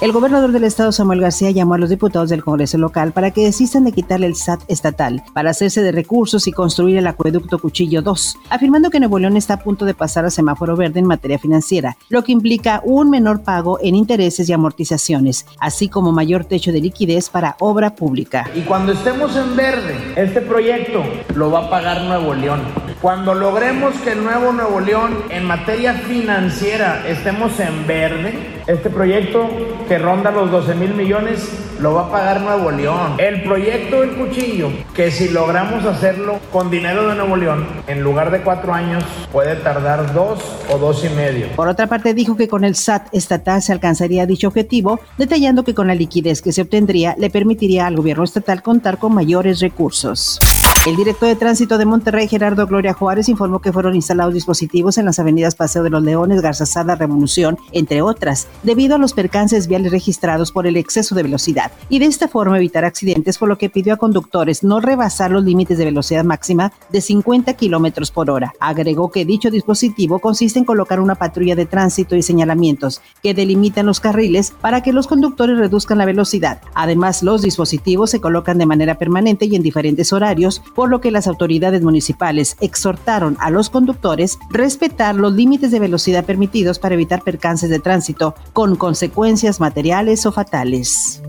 [0.00, 3.44] El gobernador del estado Samuel García llamó a los diputados del Congreso local para que
[3.44, 8.02] desistan de quitarle el SAT estatal para hacerse de recursos y construir el acueducto Cuchillo
[8.02, 11.38] 2, afirmando que Nuevo León está a punto de pasar a semáforo verde en materia
[11.38, 16.72] financiera, lo que implica un menor pago en intereses y amortizaciones, así como mayor techo
[16.72, 18.50] de liquidez para obra pública.
[18.54, 21.02] Y cuando estemos en verde, este proyecto
[21.34, 22.83] lo va a pagar Nuevo León.
[23.00, 28.32] Cuando logremos que el nuevo Nuevo León en materia financiera estemos en verde,
[28.66, 29.48] este proyecto
[29.86, 33.16] que ronda los 12 mil millones lo va a pagar Nuevo León.
[33.18, 38.30] El proyecto del cuchillo, que si logramos hacerlo con dinero de Nuevo León, en lugar
[38.30, 41.48] de cuatro años, puede tardar dos o dos y medio.
[41.56, 45.74] Por otra parte, dijo que con el SAT estatal se alcanzaría dicho objetivo, detallando que
[45.74, 50.38] con la liquidez que se obtendría le permitiría al gobierno estatal contar con mayores recursos.
[50.86, 55.06] El director de tránsito de Monterrey, Gerardo Gloria Juárez, informó que fueron instalados dispositivos en
[55.06, 59.92] las avenidas Paseo de los Leones, Garzazada, Revolución, entre otras, debido a los percances viales
[59.92, 63.70] registrados por el exceso de velocidad, y de esta forma evitar accidentes, por lo que
[63.70, 68.52] pidió a conductores no rebasar los límites de velocidad máxima de 50 kilómetros por hora.
[68.60, 73.86] Agregó que dicho dispositivo consiste en colocar una patrulla de tránsito y señalamientos que delimitan
[73.86, 76.60] los carriles para que los conductores reduzcan la velocidad.
[76.74, 81.10] Además, los dispositivos se colocan de manera permanente y en diferentes horarios por lo que
[81.10, 87.22] las autoridades municipales exhortaron a los conductores respetar los límites de velocidad permitidos para evitar
[87.22, 91.22] percances de tránsito con consecuencias materiales o fatales.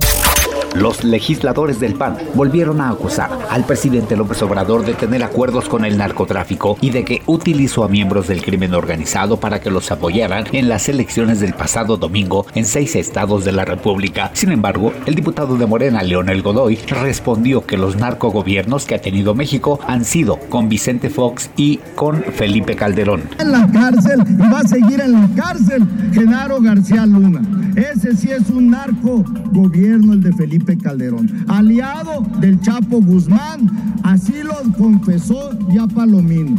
[0.76, 5.86] Los legisladores del PAN volvieron a acusar al presidente López Obrador de tener acuerdos con
[5.86, 10.44] el narcotráfico y de que utilizó a miembros del crimen organizado para que los apoyaran
[10.52, 14.32] en las elecciones del pasado domingo en seis estados de la República.
[14.34, 19.34] Sin embargo, el diputado de Morena, Leonel Godoy, respondió que los narcogobiernos que ha tenido
[19.34, 23.24] México han sido con Vicente Fox y con Felipe Calderón.
[23.40, 27.42] En la cárcel y va a seguir en la cárcel Genaro García Luna.
[27.76, 34.34] Ese sí es un narco gobierno el de Felipe Calderón, aliado del Chapo Guzmán, así
[34.44, 36.56] lo confesó ya Palomino.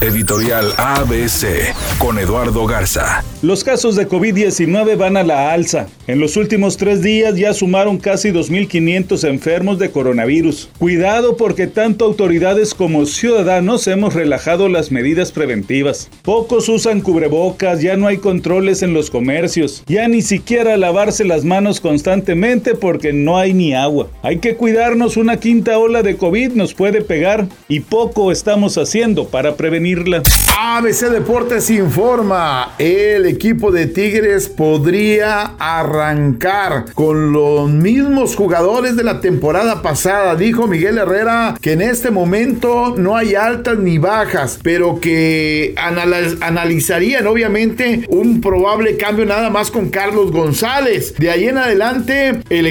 [0.00, 3.24] Editorial ABC con Eduardo Garza.
[3.42, 5.86] Los casos de COVID-19 van a la alza.
[6.06, 10.68] En los últimos tres días ya sumaron casi 2.500 enfermos de coronavirus.
[10.78, 16.10] Cuidado porque tanto autoridades como ciudadanos hemos relajado las medidas preventivas.
[16.22, 21.44] Pocos usan cubrebocas, ya no hay controles en los comercios, ya ni siquiera lavarse las
[21.44, 24.08] manos constantemente porque no hay ni agua.
[24.22, 29.28] Hay que cuidarnos, una quinta ola de COVID nos puede pegar y poco estamos haciendo
[29.28, 30.22] para prevenirla.
[30.56, 39.20] ABC Deportes informa, el equipo de Tigres podría arrancar con los mismos jugadores de la
[39.20, 40.36] temporada pasada.
[40.36, 47.26] Dijo Miguel Herrera que en este momento no hay altas ni bajas, pero que analizarían
[47.26, 51.14] obviamente un probable cambio nada más con Carlos González.
[51.18, 52.66] De ahí en adelante el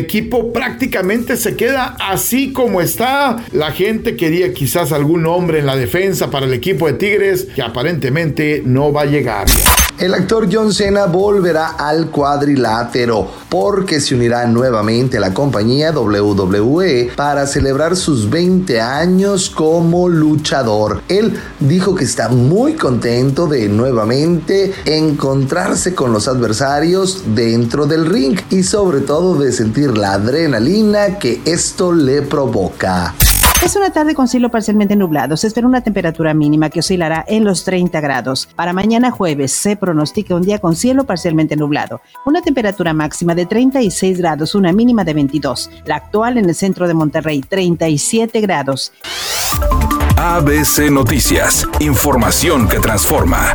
[0.52, 3.38] prácticamente se queda así como está.
[3.52, 7.62] La gente quería quizás algún hombre en la defensa para el equipo de Tigres que
[7.62, 9.48] aparentemente no va a llegar.
[10.00, 17.12] El actor John Cena volverá al cuadrilátero porque se unirá nuevamente a la compañía WWE
[17.16, 21.04] para celebrar sus 20 años como luchador.
[21.08, 28.40] Él dijo que está muy contento de nuevamente encontrarse con los adversarios dentro del ring
[28.50, 33.14] y sobre todo de sentir la adrenalina que esto le provoca.
[33.64, 35.38] Es una tarde con cielo parcialmente nublado.
[35.38, 38.50] Se espera una temperatura mínima que oscilará en los 30 grados.
[38.58, 42.02] Para mañana jueves se pronostica un día con cielo parcialmente nublado.
[42.26, 45.72] Una temperatura máxima de 36 grados, una mínima de 22.
[45.86, 48.92] La actual en el centro de Monterrey, 37 grados.
[50.18, 51.66] ABC Noticias.
[51.80, 53.54] Información que transforma.